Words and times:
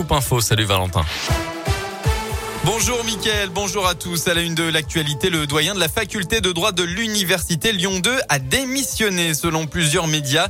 Scoop 0.00 0.12
Info. 0.12 0.40
Salut 0.40 0.66
Valentin. 0.66 1.59
Bonjour 2.62 3.02
Mickaël, 3.06 3.48
bonjour 3.48 3.86
à 3.86 3.94
tous. 3.94 4.28
À 4.28 4.34
la 4.34 4.42
une 4.42 4.54
de 4.54 4.64
l'actualité, 4.64 5.30
le 5.30 5.46
doyen 5.46 5.74
de 5.74 5.80
la 5.80 5.88
faculté 5.88 6.42
de 6.42 6.52
droit 6.52 6.72
de 6.72 6.82
l'université 6.82 7.72
Lyon 7.72 8.00
2 8.00 8.18
a 8.28 8.38
démissionné 8.38 9.32
selon 9.32 9.66
plusieurs 9.66 10.06
médias. 10.06 10.46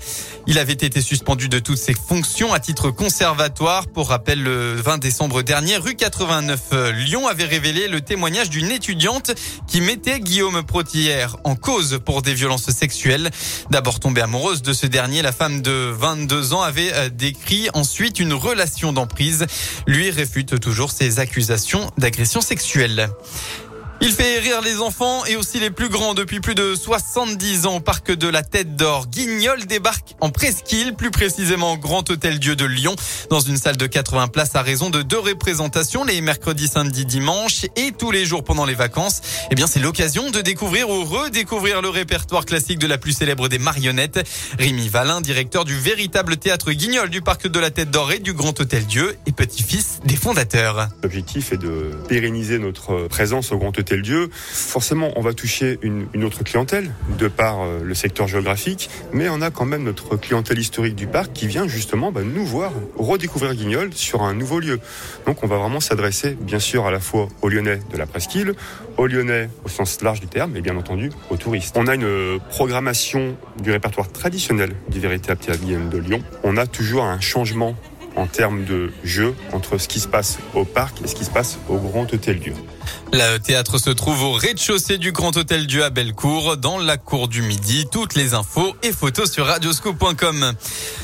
Il 0.49 0.59
avait 0.59 0.73
été 0.73 1.03
suspendu 1.03 1.49
de 1.49 1.61
toutes 1.61 1.79
ses 1.79 1.95
fonctions 1.95 2.53
à 2.53 2.59
titre 2.59 2.91
conservatoire. 2.91 3.87
Pour 3.87 4.09
rappel, 4.09 4.43
le 4.43 4.75
20 4.75 4.99
décembre 4.99 5.43
dernier, 5.43 5.77
rue 5.77 5.95
89 5.95 6.61
Lyon 6.95 7.29
avait 7.29 7.45
révélé 7.45 7.87
le 7.87 8.01
témoignage 8.01 8.51
d'une 8.51 8.73
étudiante 8.73 9.31
qui 9.69 9.81
mettait 9.81 10.19
Guillaume 10.19 10.65
Protillère 10.65 11.37
en 11.45 11.55
cause 11.55 12.01
pour 12.05 12.23
des 12.23 12.35
violences 12.35 12.71
sexuelles. 12.71 13.31
D'abord 13.71 14.01
tombée 14.01 14.23
amoureuse 14.23 14.63
de 14.63 14.73
ce 14.73 14.89
dernier, 14.89 15.23
la 15.23 15.31
femme 15.31 15.63
de 15.63 15.95
22 15.97 16.55
ans 16.55 16.63
avait 16.63 16.93
euh, 16.93 17.09
décrit 17.09 17.69
ensuite 17.73 18.19
une 18.19 18.33
relation 18.33 18.93
d'emprise. 18.93 19.47
Lui 19.87 20.11
réfute 20.11 20.59
toujours 20.59 20.91
ses 20.91 21.21
accusations 21.21 21.89
d'agression 22.01 22.41
sexuelle. 22.41 23.11
Il 24.03 24.13
fait 24.13 24.39
rire 24.39 24.63
les 24.63 24.79
enfants 24.79 25.27
et 25.27 25.37
aussi 25.37 25.61
les 25.61 25.71
plus 25.71 25.91
grands 25.91 26.15
depuis 26.15 26.41
plus 26.41 26.55
de 26.55 26.75
70 26.75 27.67
ans 27.67 27.77
au 27.77 27.81
parc 27.81 28.11
de 28.11 28.29
la 28.29 28.43
Tête 28.43 28.75
d'Or. 28.75 29.09
Guignol 29.09 29.67
débarque 29.67 30.17
en 30.23 30.31
presqu'île, 30.31 30.95
plus 30.95 31.11
précisément 31.11 31.75
au 31.75 31.77
Grand 31.77 32.09
Hôtel 32.09 32.39
Dieu 32.39 32.57
de 32.57 32.65
Lyon, 32.65 32.97
dans 33.29 33.41
une 33.41 33.59
salle 33.59 33.77
de 33.77 33.87
80 33.87 34.29
places 34.29 34.57
à 34.57 34.63
raison 34.63 34.89
de 34.89 35.03
deux 35.03 35.19
représentations, 35.19 36.03
les 36.05 36.23
mercredis, 36.23 36.69
samedis, 36.69 37.05
dimanches 37.05 37.67
et 37.77 37.93
tous 37.93 38.11
les 38.11 38.25
jours 38.25 38.43
pendant 38.43 38.65
les 38.65 38.73
vacances. 38.73 39.21
Eh 39.51 39.55
bien, 39.55 39.67
c'est 39.67 39.81
l'occasion 39.81 40.31
de 40.31 40.41
découvrir 40.41 40.89
ou 40.89 41.05
redécouvrir 41.05 41.83
le 41.83 41.91
répertoire 41.91 42.47
classique 42.47 42.79
de 42.79 42.87
la 42.87 42.97
plus 42.97 43.13
célèbre 43.13 43.49
des 43.49 43.59
marionnettes. 43.59 44.27
Rémi 44.59 44.89
Valin, 44.89 45.21
directeur 45.21 45.67
du 45.67 45.79
véritable 45.79 46.39
théâtre 46.39 46.73
Guignol 46.73 47.11
du 47.11 47.21
parc 47.21 47.49
de 47.49 47.61
la 47.61 47.71
Tête 47.71 47.91
d'Or 47.91 48.13
et 48.13 48.19
du 48.19 48.33
Grand 48.33 48.59
Hôtel 48.59 48.87
Dieu 48.87 49.19
et 49.27 49.33
petit-fils 49.33 50.01
des 50.07 50.17
fondateurs. 50.17 50.89
L'objectif 51.03 51.53
est 51.53 51.59
de 51.59 51.91
pérenniser 52.09 52.59
notre 52.59 53.07
présence 53.07 53.53
au 53.53 53.59
Grand 53.59 53.79
Hôtel 53.79 53.90
Dieu, 53.95 54.29
forcément, 54.33 55.13
on 55.17 55.21
va 55.21 55.33
toucher 55.33 55.79
une, 55.83 56.07
autre 56.25 56.45
clientèle 56.45 56.91
de 57.19 57.29
par 57.29 57.63
euh, 57.63 57.81
le 57.83 57.95
secteur 57.95 58.29
géographique, 58.29 58.91
mais 59.13 59.29
on 59.29 59.41
a 59.41 59.51
quand 59.51 59.65
même 59.65 59.85
notre 59.85 60.17
clientèle 60.17 60.59
historique 60.59 60.95
du 60.95 61.07
parc 61.07 61.33
qui 61.33 61.47
vient 61.47 61.67
justement 61.69 62.13
bah, 62.13 62.23
nous 62.25 62.45
voir 62.45 62.73
redécouvrir 62.97 63.55
Guignol 63.55 63.91
sur 63.95 64.23
un 64.23 64.35
nouveau 64.35 64.61
lieu. 64.61 64.81
Donc 65.27 65.43
on 65.43 65.47
va 65.47 65.57
vraiment 65.57 65.81
s'adresser 65.81 66.37
bien 66.41 66.59
sûr 66.59 66.87
à 66.87 66.91
la 66.91 67.01
fois 67.01 67.29
aux 67.43 67.49
Lyonnais 67.49 67.81
de 67.93 67.97
la 67.97 68.07
presqu'île, 68.07 68.55
aux 68.97 69.07
Lyonnais 69.07 69.49
au 69.65 69.69
sens 69.69 70.03
large 70.03 70.21
du 70.21 70.27
terme, 70.27 70.57
et 70.57 70.61
bien 70.61 70.77
entendu 70.77 71.11
aux 71.31 71.37
touristes. 71.37 71.77
On 71.79 71.87
a 71.87 71.95
une 71.95 72.39
programmation 72.51 73.37
du 73.63 73.71
répertoire 73.71 74.11
traditionnel 74.11 74.75
du 74.89 75.01
véritable 75.01 75.41
théâtre 75.41 75.61
de 75.61 75.99
Lyon. 75.99 76.23
On 76.43 76.57
a 76.57 76.67
toujours 76.67 77.05
un 77.05 77.21
changement 77.21 77.77
en 78.17 78.27
termes 78.27 78.65
de 78.65 78.93
jeu 79.05 79.35
entre 79.53 79.79
ce 79.79 79.89
qui 79.89 80.01
se 80.01 80.09
passe 80.09 80.39
au 80.55 80.65
parc 80.65 81.03
et 81.03 81.07
ce 81.07 81.15
qui 81.15 81.25
se 81.25 81.31
passe 81.31 81.59
au 81.69 81.79
Grand 81.79 82.13
Hôtel 82.13 82.39
Dieu. 82.39 82.55
Le 83.13 83.39
théâtre 83.39 83.79
se 83.79 83.91
trouve 83.91 84.23
au 84.23 84.33
rez-de-chaussée 84.33 84.97
du 84.97 85.11
Grand 85.11 85.37
Hôtel 85.37 85.67
Dieu 85.67 85.83
à 85.83 85.91
Bellecour, 85.91 86.57
dans 86.57 86.79
la 86.79 86.97
cour 86.97 87.27
du 87.27 87.43
Midi. 87.43 87.87
Toutes 87.91 88.15
les 88.15 88.35
infos 88.35 88.77
et 88.83 88.93
photos 88.93 89.33
sur 89.33 89.47
radioscope.com. 89.47 90.53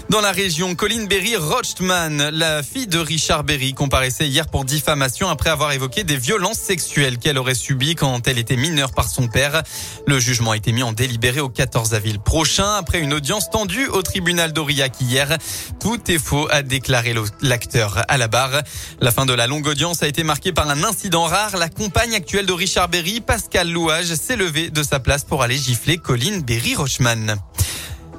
Dans 0.09 0.21
la 0.21 0.31
région, 0.31 0.77
Colline 0.77 1.09
Berry 1.09 1.35
Rochtman, 1.35 2.31
la 2.31 2.63
fille 2.63 2.87
de 2.87 2.99
Richard 2.99 3.43
Berry, 3.43 3.75
comparaissait 3.75 4.29
hier 4.29 4.47
pour 4.47 4.65
diffamation 4.65 5.29
après 5.29 5.51
avoir 5.51 5.73
évoqué 5.73 6.05
des 6.05 6.17
violences 6.17 6.59
sexuelles 6.59 7.19
qu'elle 7.19 7.39
aurait 7.39 7.55
subies 7.55 7.97
quand 7.97 8.29
elle 8.29 8.39
était 8.39 8.57
mineure 8.57 8.93
par 8.93 9.09
son 9.09 9.27
père. 9.27 9.65
Le 10.07 10.21
jugement 10.21 10.53
a 10.53 10.57
été 10.57 10.71
mis 10.71 10.85
en 10.85 10.93
délibéré 10.93 11.41
au 11.41 11.49
14 11.49 11.95
avril 11.95 12.21
prochain 12.21 12.75
après 12.75 13.01
une 13.01 13.15
audience 13.15 13.51
tendue 13.51 13.89
au 13.89 14.03
tribunal 14.03 14.53
d'Aurillac 14.53 15.01
hier. 15.01 15.39
Tout 15.81 16.01
est 16.09 16.19
faux, 16.19 16.47
a 16.53 16.63
déclaré 16.63 17.15
l'acteur 17.43 18.05
à 18.07 18.17
la 18.17 18.29
barre. 18.29 18.63
La 19.01 19.11
fin 19.11 19.27
de 19.27 19.33
la 19.33 19.49
longue 19.49 19.67
audience 19.67 20.05
a 20.05 20.09
été 20.09 20.23
marquée 20.23 20.53
par 20.53 20.71
un 20.71 20.85
incident 20.85 21.25
rare. 21.25 21.57
Compagne 21.77 22.15
actuelle 22.15 22.47
de 22.47 22.53
Richard 22.53 22.89
Berry, 22.89 23.21
Pascal 23.21 23.71
Louage, 23.71 24.15
s'est 24.15 24.37
levée 24.37 24.71
de 24.71 24.83
sa 24.83 24.99
place 24.99 25.25
pour 25.25 25.43
aller 25.43 25.59
gifler 25.59 25.99
Colline 25.99 26.41
Berry-Rochman. 26.41 27.37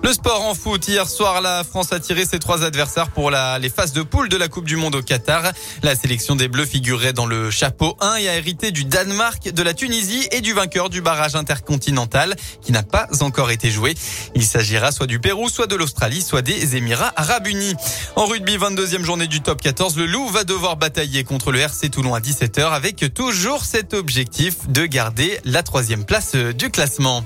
Le 0.07 0.13
sport 0.13 0.45
en 0.45 0.55
foot. 0.55 0.87
Hier 0.87 1.05
soir, 1.05 1.41
la 1.41 1.65
France 1.65 1.91
a 1.91 1.99
tiré 1.99 2.23
ses 2.23 2.39
trois 2.39 2.63
adversaires 2.63 3.09
pour 3.09 3.29
les 3.29 3.69
phases 3.69 3.91
de 3.91 4.03
poule 4.03 4.29
de 4.29 4.37
la 4.37 4.47
Coupe 4.47 4.63
du 4.63 4.77
Monde 4.77 4.95
au 4.95 5.01
Qatar. 5.01 5.51
La 5.83 5.95
sélection 5.95 6.37
des 6.37 6.47
Bleus 6.47 6.65
figurait 6.65 7.11
dans 7.11 7.25
le 7.25 7.51
chapeau 7.51 7.97
1 7.99 8.15
et 8.15 8.29
a 8.29 8.37
hérité 8.37 8.71
du 8.71 8.85
Danemark, 8.85 9.51
de 9.51 9.61
la 9.61 9.73
Tunisie 9.73 10.25
et 10.31 10.39
du 10.39 10.53
vainqueur 10.53 10.89
du 10.89 11.01
barrage 11.01 11.35
intercontinental 11.35 12.37
qui 12.61 12.71
n'a 12.71 12.83
pas 12.83 13.09
encore 13.19 13.51
été 13.51 13.69
joué. 13.69 13.95
Il 14.33 14.45
s'agira 14.45 14.93
soit 14.93 15.07
du 15.07 15.19
Pérou, 15.19 15.49
soit 15.49 15.67
de 15.67 15.75
l'Australie, 15.75 16.21
soit 16.21 16.41
des 16.41 16.77
Émirats 16.77 17.11
arabes 17.17 17.47
unis. 17.47 17.75
En 18.15 18.27
rugby, 18.27 18.55
22e 18.55 19.03
journée 19.03 19.27
du 19.27 19.41
top 19.41 19.61
14, 19.61 19.97
le 19.97 20.05
Loup 20.05 20.29
va 20.29 20.45
devoir 20.45 20.77
batailler 20.77 21.25
contre 21.25 21.51
le 21.51 21.59
RC 21.59 21.89
Toulon 21.89 22.15
à 22.15 22.21
17h 22.21 22.69
avec 22.69 23.13
toujours 23.13 23.65
cet 23.65 23.93
objectif 23.93 24.69
de 24.69 24.85
garder 24.85 25.37
la 25.43 25.63
troisième 25.63 26.05
place 26.05 26.33
du 26.33 26.69
classement. 26.69 27.25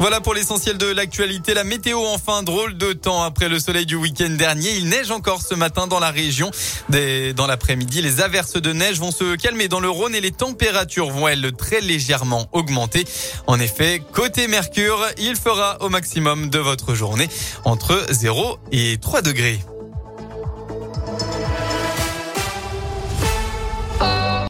Voilà 0.00 0.22
pour 0.22 0.32
l'essentiel 0.32 0.78
de 0.78 0.86
l'actualité. 0.86 1.52
La 1.52 1.62
météo, 1.62 1.98
enfin, 2.06 2.42
drôle 2.42 2.78
de 2.78 2.94
temps 2.94 3.22
après 3.22 3.50
le 3.50 3.58
soleil 3.58 3.84
du 3.84 3.96
week-end 3.96 4.30
dernier. 4.30 4.70
Il 4.78 4.88
neige 4.88 5.10
encore 5.10 5.42
ce 5.42 5.54
matin 5.54 5.86
dans 5.86 6.00
la 6.00 6.10
région. 6.10 6.50
dans 6.88 7.46
l'après-midi, 7.46 8.00
les 8.00 8.22
averses 8.22 8.54
de 8.54 8.72
neige 8.72 8.98
vont 8.98 9.10
se 9.10 9.36
calmer 9.36 9.68
dans 9.68 9.78
le 9.78 9.90
Rhône 9.90 10.14
et 10.14 10.22
les 10.22 10.30
températures 10.30 11.10
vont, 11.10 11.28
elles, 11.28 11.52
très 11.52 11.82
légèrement 11.82 12.48
augmenter. 12.52 13.04
En 13.46 13.60
effet, 13.60 14.02
côté 14.14 14.48
Mercure, 14.48 15.06
il 15.18 15.36
fera 15.36 15.76
au 15.82 15.90
maximum 15.90 16.48
de 16.48 16.58
votre 16.58 16.94
journée 16.94 17.28
entre 17.66 18.06
0 18.08 18.56
et 18.72 18.96
3 18.96 19.20
degrés. 19.20 19.60